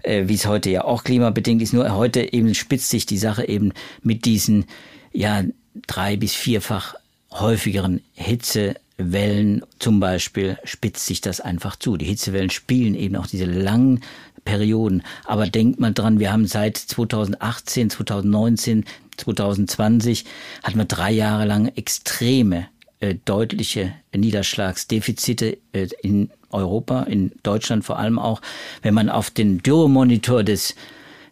[0.03, 1.73] äh, wie es heute ja auch klimabedingt ist.
[1.73, 4.65] Nur heute eben spitzt sich die Sache eben mit diesen
[5.11, 5.43] ja
[5.87, 6.95] drei bis vierfach
[7.31, 11.97] häufigeren Hitzewellen zum Beispiel spitzt sich das einfach zu.
[11.97, 14.01] Die Hitzewellen spielen eben auch diese langen
[14.49, 15.03] Perioden.
[15.25, 18.85] Aber denkt mal dran, wir haben seit 2018, 2019,
[19.17, 20.25] 2020
[20.63, 22.65] hatten wir drei Jahre lang extreme,
[22.99, 28.41] äh, deutliche Niederschlagsdefizite äh, in Europa, in Deutschland vor allem auch.
[28.81, 30.75] Wenn man auf den Dürremonitor des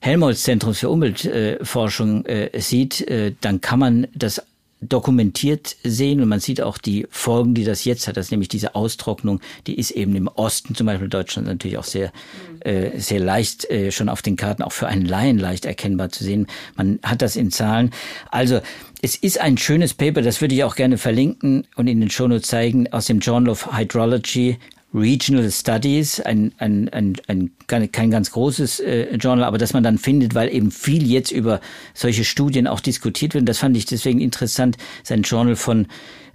[0.02, 4.44] Helmholtz-Zentrums für Umweltforschung äh, sieht, äh, dann kann man das
[4.82, 8.76] dokumentiert sehen und man sieht auch die Folgen, die das jetzt hat, dass nämlich diese
[8.76, 12.12] Austrocknung, die ist eben im Osten zum Beispiel Deutschland natürlich auch sehr,
[12.60, 16.24] äh, sehr leicht äh, schon auf den Karten, auch für einen Laien leicht erkennbar zu
[16.24, 16.48] sehen.
[16.76, 17.92] Man hat das in Zahlen.
[18.30, 18.62] Also
[19.02, 22.48] es ist ein schönes Paper, das würde ich auch gerne verlinken und in den Shownotes
[22.48, 24.58] zeigen, aus dem Journal of Hydrology
[24.93, 29.97] Regional Studies, ein, ein, ein, ein kein ganz großes äh, Journal, aber dass man dann
[29.97, 31.60] findet, weil eben viel jetzt über
[31.93, 33.47] solche Studien auch diskutiert wird.
[33.50, 34.78] Das fand ich deswegen interessant.
[35.04, 35.88] Sein Journal von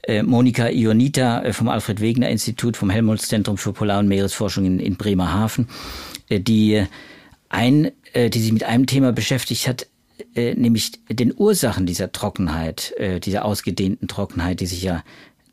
[0.03, 4.65] äh, Monika Ionita äh, vom Alfred Wegener Institut, vom Helmholtz Zentrum für Polar- und Meeresforschung
[4.65, 5.69] in, in Bremerhaven,
[6.29, 6.85] äh, die
[7.49, 9.87] ein, äh, die sich mit einem Thema beschäftigt hat,
[10.35, 15.03] äh, nämlich den Ursachen dieser Trockenheit, äh, dieser ausgedehnten Trockenheit, die sich ja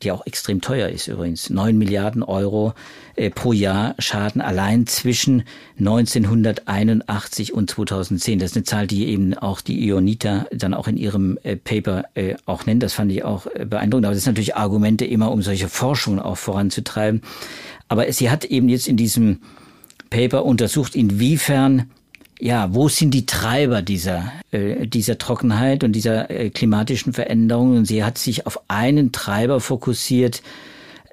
[0.02, 1.50] die auch extrem teuer ist übrigens.
[1.50, 2.74] Neun Milliarden Euro
[3.16, 5.44] äh, pro Jahr Schaden allein zwischen
[5.78, 8.38] 1981 und 2010.
[8.38, 12.04] Das ist eine Zahl, die eben auch die Ionita dann auch in ihrem äh, Paper
[12.14, 12.82] äh, auch nennt.
[12.82, 14.06] Das fand ich auch äh, beeindruckend.
[14.06, 17.22] Aber das sind natürlich Argumente immer, um solche Forschungen auch voranzutreiben.
[17.88, 19.40] Aber sie hat eben jetzt in diesem
[20.10, 21.90] Paper untersucht, inwiefern
[22.40, 27.78] ja, wo sind die Treiber dieser, äh, dieser Trockenheit und dieser äh, klimatischen Veränderungen?
[27.78, 30.42] Und sie hat sich auf einen Treiber fokussiert,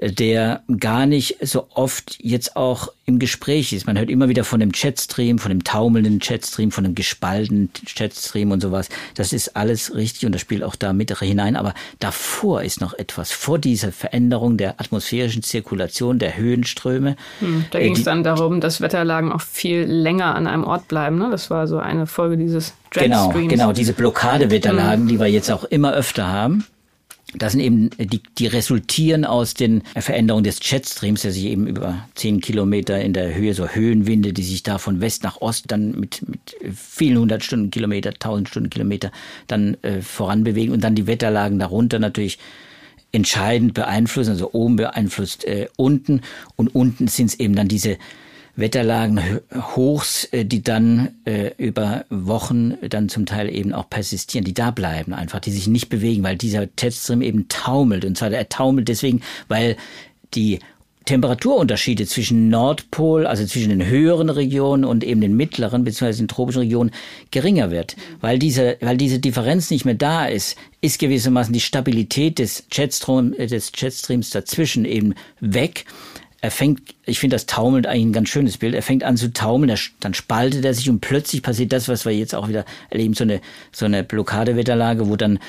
[0.02, 3.88] der gar nicht so oft jetzt auch im Gespräch ist.
[3.88, 8.52] Man hört immer wieder von dem Chatstream, von dem taumelnden Chatstream, von dem gespaltenen Chatstream
[8.52, 8.90] und sowas.
[9.16, 11.56] Das ist alles richtig und das spielt auch da mit hinein.
[11.56, 13.32] Aber davor ist noch etwas.
[13.32, 17.16] Vor dieser Veränderung der atmosphärischen Zirkulation, der Höhenströme.
[17.40, 20.88] Hm, da ging es äh, dann darum, dass Wetterlagen auch viel länger an einem Ort
[20.88, 21.18] bleiben.
[21.18, 21.30] Ne?
[21.32, 25.08] Das war so eine Folge dieses Genau, genau, diese Blockadewetterlagen, hm.
[25.08, 26.66] die wir jetzt auch immer öfter haben.
[27.34, 32.08] Das sind eben die, die resultieren aus den Veränderungen des Jetstreams, der sich eben über
[32.16, 36.00] zehn Kilometer in der Höhe, so Höhenwinde, die sich da von West nach Ost dann
[36.00, 39.12] mit, mit vielen hundert Stundenkilometer, tausend Stundenkilometer
[39.48, 42.40] dann äh, voranbewegen und dann die Wetterlagen darunter natürlich
[43.12, 46.22] entscheidend beeinflussen, also oben beeinflusst äh, unten
[46.56, 47.98] und unten sind es eben dann diese
[48.58, 49.40] Wetterlagen
[49.76, 54.72] Hochs, äh, die dann äh, über Wochen dann zum Teil eben auch persistieren, die da
[54.72, 58.04] bleiben einfach, die sich nicht bewegen, weil dieser Jetstream eben taumelt.
[58.04, 59.78] Und zwar er taumelt deswegen, weil
[60.34, 60.60] die
[61.08, 66.18] Temperaturunterschiede zwischen Nordpol, also zwischen den höheren Regionen und eben den mittleren bzw.
[66.18, 66.92] den tropischen Regionen
[67.32, 67.96] geringer wird.
[68.20, 73.34] Weil diese, weil diese Differenz nicht mehr da ist, ist gewissermaßen die Stabilität des Jetstream,
[73.38, 75.86] äh, des Jetstreams dazwischen eben weg.
[76.48, 78.74] Er fängt, ich finde das taumelt eigentlich ein ganz schönes Bild.
[78.74, 82.14] Er fängt an zu taumeln, dann spaltet er sich und plötzlich passiert das, was wir
[82.14, 83.42] jetzt auch wieder erleben, so eine,
[83.74, 85.40] so eine Blockadewetterlage, wo dann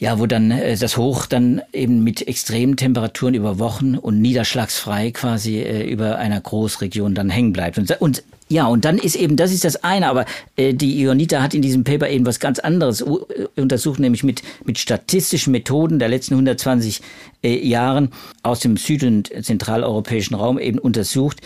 [0.00, 5.12] ja, wo dann äh, das Hoch dann eben mit extremen Temperaturen über Wochen und niederschlagsfrei
[5.12, 7.78] quasi äh, über einer Großregion dann hängen bleibt.
[7.78, 11.40] Und, und ja, und dann ist eben, das ist das eine, aber äh, die Ionita
[11.40, 13.06] hat in diesem Paper eben was ganz anderes äh,
[13.54, 17.00] untersucht, nämlich mit, mit statistischen Methoden der letzten 120
[17.44, 18.10] äh, Jahren
[18.42, 21.42] aus dem süd- und zentraleuropäischen Raum eben untersucht,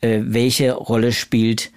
[0.00, 1.70] äh, welche Rolle spielt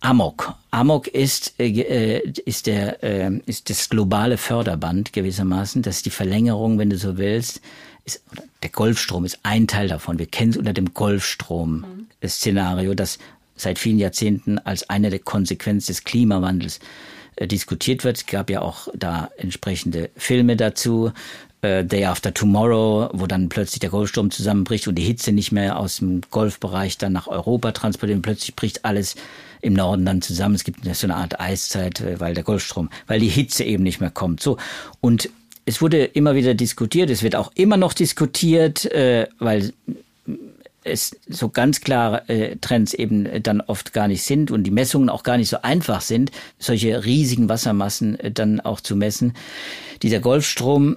[0.00, 0.54] Amok.
[0.70, 5.82] Amok ist, äh, äh, ist, der, äh, ist das globale Förderband gewissermaßen.
[5.82, 7.60] Das ist die Verlängerung, wenn du so willst.
[8.06, 8.22] Ist,
[8.62, 10.18] der Golfstrom ist ein Teil davon.
[10.18, 13.18] Wir kennen es unter dem Golfstrom-Szenario, das
[13.60, 16.80] seit vielen Jahrzehnten als eine der Konsequenzen des Klimawandels
[17.36, 18.16] äh, diskutiert wird.
[18.18, 21.12] Es gab ja auch da entsprechende Filme dazu.
[21.60, 25.78] Äh, Day After Tomorrow, wo dann plötzlich der Golfstrom zusammenbricht und die Hitze nicht mehr
[25.78, 29.16] aus dem Golfbereich dann nach Europa transportiert und plötzlich bricht alles
[29.60, 30.54] im Norden dann zusammen.
[30.54, 34.00] Es gibt so eine Art Eiszeit, äh, weil der Golfstrom, weil die Hitze eben nicht
[34.00, 34.40] mehr kommt.
[34.40, 34.56] So
[35.00, 35.30] und
[35.64, 37.10] es wurde immer wieder diskutiert.
[37.10, 38.88] Es wird auch immer noch diskutiert,
[39.38, 39.74] weil
[40.88, 45.08] es so ganz klare äh, Trends eben dann oft gar nicht sind und die Messungen
[45.08, 49.34] auch gar nicht so einfach sind, solche riesigen Wassermassen äh, dann auch zu messen.
[50.02, 50.96] Dieser Golfstrom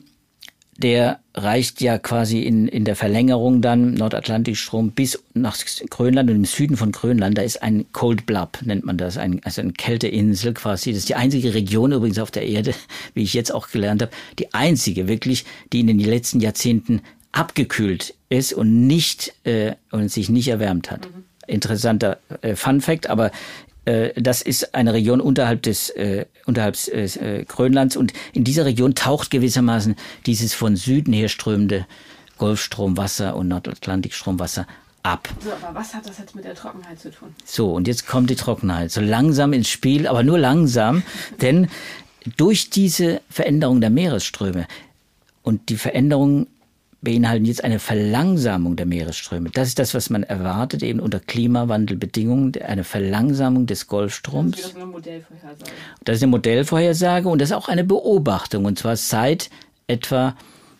[0.82, 5.58] der reicht ja quasi in, in der Verlängerung dann Nordatlantikstrom bis nach
[5.90, 7.38] Grönland und im Süden von Grönland.
[7.38, 10.92] Da ist ein Cold Blub, nennt man das, ein, also eine Kälteinsel quasi.
[10.92, 12.74] Das ist die einzige Region übrigens auf der Erde,
[13.14, 18.13] wie ich jetzt auch gelernt habe, die einzige wirklich, die in den letzten Jahrzehnten abgekühlt
[18.30, 21.06] ist und nicht äh, und sich nicht erwärmt hat.
[21.06, 21.24] Mhm.
[21.48, 23.32] Interessanter äh, Fun Fact, aber
[23.86, 28.96] äh, das ist eine Region unterhalb des äh, unterhalb äh, Grönlands und in dieser Region
[28.96, 31.86] taucht gewissermaßen dieses von Süden her strömende
[32.38, 34.67] Golfstromwasser und Nordatlantikstromwasser
[35.04, 35.30] ab.
[35.44, 37.30] So, aber was hat das jetzt mit der Trockenheit zu tun?
[37.46, 41.04] So, und jetzt kommt die Trockenheit so langsam ins Spiel, aber nur langsam,
[41.41, 41.67] denn
[42.38, 44.67] durch diese Veränderung der Meeresströme
[45.41, 46.48] und die Veränderung
[47.02, 49.50] beinhalten jetzt eine Verlangsamung der Meeresströme.
[49.50, 54.58] Das ist das, was man erwartet, eben unter Klimawandelbedingungen, eine Verlangsamung des Golfstroms.
[54.58, 55.72] Das ist eine Modellvorhersage.
[56.04, 59.50] Das ist eine Modellvorhersage und das ist auch eine Beobachtung, und zwar seit
[59.88, 60.36] etwa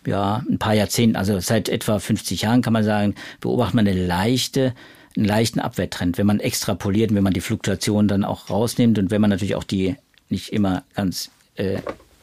[0.06, 4.06] ja, ein paar Jahrzehnten, also seit etwa 50 Jahren kann man sagen, beobachtet man eine
[4.06, 4.74] leichte,
[5.16, 9.20] einen leichten Abwärtstrend, wenn man extrapoliert, wenn man die Fluktuation dann auch rausnimmt und wenn
[9.20, 9.96] man natürlich auch die
[10.28, 11.78] nicht immer ganz äh,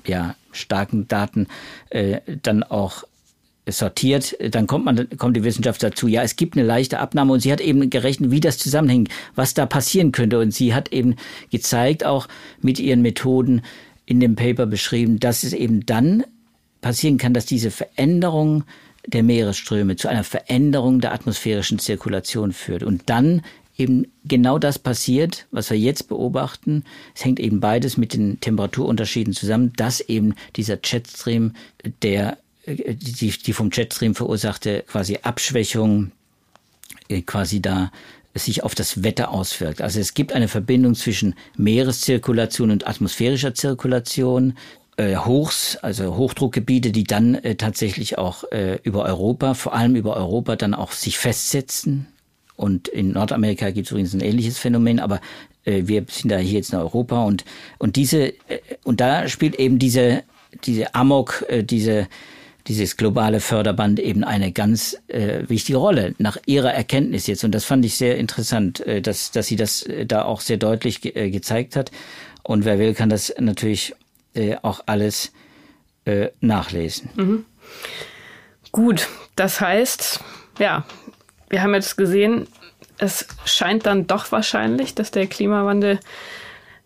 [0.05, 1.47] ja, starken Daten
[1.89, 3.03] äh, dann auch
[3.71, 7.39] sortiert, dann kommt man, kommt die Wissenschaft dazu, ja, es gibt eine leichte Abnahme und
[7.41, 10.39] sie hat eben gerechnet, wie das zusammenhängt, was da passieren könnte.
[10.39, 11.15] Und sie hat eben
[11.51, 12.27] gezeigt, auch
[12.61, 13.61] mit ihren Methoden
[14.05, 16.23] in dem Paper beschrieben, dass es eben dann
[16.81, 18.63] passieren kann, dass diese Veränderung
[19.05, 22.83] der Meeresströme zu einer Veränderung der atmosphärischen Zirkulation führt.
[22.83, 23.41] Und dann
[23.77, 26.83] eben genau das passiert, was wir jetzt beobachten.
[27.15, 31.53] Es hängt eben beides mit den Temperaturunterschieden zusammen, dass eben dieser Jetstream,
[32.01, 32.37] der
[32.75, 36.11] die, die vom Jetstream verursachte quasi Abschwächung
[37.07, 37.91] äh, quasi da
[38.35, 39.81] sich auf das Wetter auswirkt.
[39.81, 44.53] Also es gibt eine Verbindung zwischen Meereszirkulation und atmosphärischer Zirkulation.
[44.97, 50.15] Äh, Hochs, also Hochdruckgebiete, die dann äh, tatsächlich auch äh, über Europa, vor allem über
[50.15, 52.07] Europa, dann auch sich festsetzen.
[52.55, 55.21] Und in Nordamerika gibt es übrigens ein ähnliches Phänomen, aber
[55.63, 57.45] äh, wir sind da hier jetzt in Europa und
[57.77, 60.23] und diese äh, und da spielt eben diese
[60.65, 62.07] diese Amok, äh, diese
[62.69, 67.43] dieses globale Förderband eben eine ganz äh, wichtige Rolle nach ihrer Erkenntnis jetzt.
[67.43, 70.57] Und das fand ich sehr interessant, äh, dass, dass sie das äh, da auch sehr
[70.57, 71.91] deutlich ge äh, gezeigt hat.
[72.43, 73.95] Und wer will, kann das natürlich
[74.35, 75.33] äh, auch alles
[76.05, 77.09] äh, nachlesen.
[77.15, 77.45] Mhm.
[78.71, 80.19] Gut, das heißt,
[80.59, 80.85] ja,
[81.49, 82.47] wir haben jetzt gesehen,
[82.99, 85.99] es scheint dann doch wahrscheinlich, dass der Klimawandel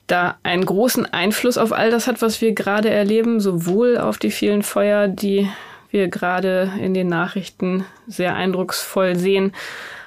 [0.08, 4.32] da einen großen Einfluss auf all das hat, was wir gerade erleben, sowohl auf die
[4.32, 5.50] vielen Feuer, die
[5.94, 9.54] wir gerade in den Nachrichten sehr eindrucksvoll sehen,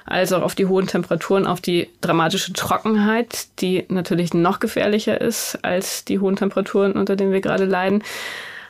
[0.05, 5.59] als auch auf die hohen Temperaturen, auf die dramatische Trockenheit, die natürlich noch gefährlicher ist
[5.63, 8.03] als die hohen Temperaturen, unter denen wir gerade leiden.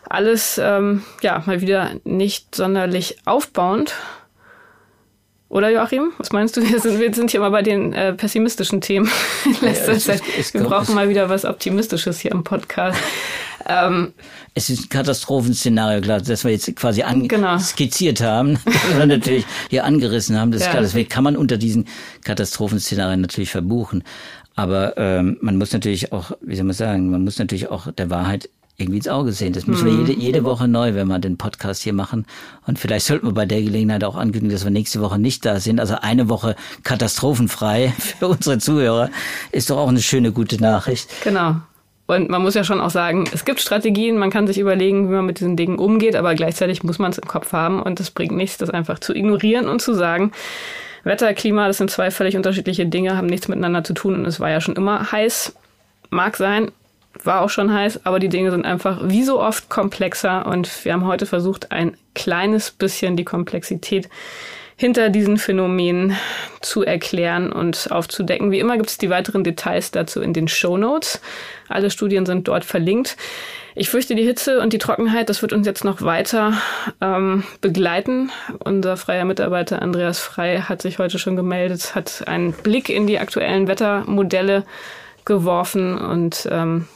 [0.10, 3.94] Alles ähm, ja mal wieder nicht sonderlich aufbauend.
[5.50, 6.62] Oder Joachim, was meinst du?
[6.62, 9.10] Wir sind, wir sind hier mal bei den äh, pessimistischen Themen
[9.46, 10.22] in letzter ja, Zeit.
[10.38, 13.00] Ist, wir brauchen mal wieder was Optimistisches hier im Podcast.
[13.66, 14.14] Ähm,
[14.54, 17.58] es ist ein Katastrophenszenario, klar, das wir jetzt quasi an genau.
[17.60, 20.52] skizziert haben, das wir natürlich hier angerissen haben.
[20.52, 20.68] Das ja.
[20.68, 21.88] ist klar, deswegen kann man unter diesen
[22.24, 24.04] Katastrophenszenarien natürlich verbuchen.
[24.56, 28.10] Aber ähm, man muss natürlich auch, wie soll man sagen, man muss natürlich auch der
[28.10, 29.54] Wahrheit irgendwie ins Auge sehen.
[29.54, 32.28] Das müssen wir jede, jede Woche neu, wenn wir den Podcast hier machen.
[32.68, 35.60] Und vielleicht sollten wir bei der Gelegenheit auch ankündigen, dass wir nächste Woche nicht da
[35.60, 35.80] sind.
[35.80, 39.10] Also eine Woche katastrophenfrei für unsere Zuhörer
[39.52, 41.10] ist doch auch eine schöne, gute Nachricht.
[41.24, 41.56] Genau.
[42.06, 45.16] Und man muss ja schon auch sagen, es gibt Strategien, man kann sich überlegen, wie
[45.16, 48.12] man mit diesen Dingen umgeht, aber gleichzeitig muss man es im Kopf haben und es
[48.12, 50.32] bringt nichts, das einfach zu ignorieren und zu sagen,
[51.04, 54.40] Wetter, Klima, das sind zwei völlig unterschiedliche Dinge, haben nichts miteinander zu tun und es
[54.40, 55.54] war ja schon immer heiß.
[56.10, 56.72] Mag sein,
[57.24, 60.94] war auch schon heiß, aber die Dinge sind einfach wie so oft komplexer und wir
[60.94, 64.10] haben heute versucht, ein kleines bisschen die Komplexität
[64.80, 66.16] hinter diesen Phänomenen
[66.62, 68.52] zu erklären und aufzudecken.
[68.52, 71.20] Wie immer gibt es die weiteren Details dazu in den Show Notes.
[71.68, 73.18] Alle Studien sind dort verlinkt.
[73.74, 76.54] Ich fürchte, die Hitze und die Trockenheit, das wird uns jetzt noch weiter
[77.02, 78.32] ähm, begleiten.
[78.60, 83.18] Unser freier Mitarbeiter Andreas Frei hat sich heute schon gemeldet, hat einen Blick in die
[83.18, 84.64] aktuellen Wettermodelle
[85.26, 86.88] geworfen und ähm,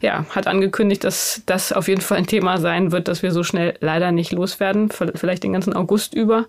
[0.00, 3.42] ja, hat angekündigt, dass das auf jeden Fall ein Thema sein wird, dass wir so
[3.42, 6.46] schnell leider nicht loswerden, vielleicht den ganzen August über.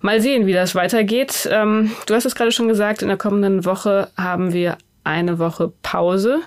[0.00, 1.48] Mal sehen, wie das weitergeht.
[1.50, 5.72] Ähm, du hast es gerade schon gesagt, in der kommenden Woche haben wir eine Woche
[5.82, 6.40] Pause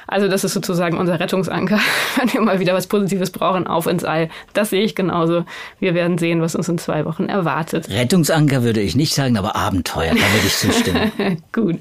[0.06, 1.80] Also das ist sozusagen unser Rettungsanker,
[2.16, 4.30] wenn wir mal wieder was Positives brauchen, auf ins All.
[4.52, 5.44] Das sehe ich genauso.
[5.80, 7.88] Wir werden sehen, was uns in zwei Wochen erwartet.
[7.90, 11.42] Rettungsanker würde ich nicht sagen, aber Abenteuer, da würde ich zustimmen.
[11.52, 11.80] Gut.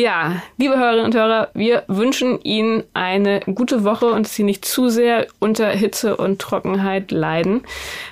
[0.00, 4.64] Ja, liebe Hörerinnen und Hörer, wir wünschen Ihnen eine gute Woche und dass Sie nicht
[4.64, 7.62] zu sehr unter Hitze und Trockenheit leiden.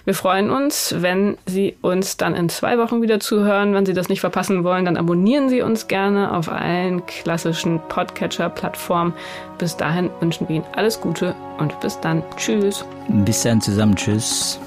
[0.05, 3.73] Wir freuen uns, wenn Sie uns dann in zwei Wochen wieder zuhören.
[3.73, 9.13] Wenn Sie das nicht verpassen wollen, dann abonnieren Sie uns gerne auf allen klassischen Podcatcher-Plattformen.
[9.59, 12.25] Bis dahin wünschen wir Ihnen alles Gute und bis dann.
[12.37, 12.85] Tschüss.
[13.25, 13.95] Bis dann zusammen.
[13.95, 14.59] Tschüss.